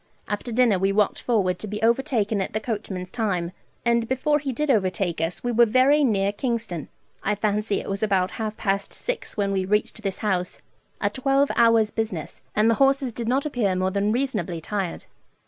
[0.27, 3.51] After dinner we walked forward to be overtaken at the coachman's time,
[3.85, 6.87] and before he did overtake us we were very near Kingston.
[7.21, 10.59] I fancy it was about half past six when we reached this house
[10.99, 15.05] a twelve hours' business, and the horses did not appear more than reasonably tired.